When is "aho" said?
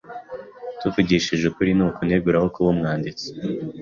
2.39-2.47